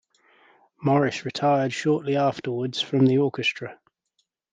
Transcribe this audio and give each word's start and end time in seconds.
Morris 0.81 1.25
retired 1.25 1.71
shortly 1.71 2.15
afterwards 2.15 2.81
from 2.81 3.05
the 3.05 3.19
orchestra. 3.19 3.77